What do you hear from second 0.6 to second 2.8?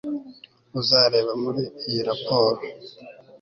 uzareba muri iyi raporo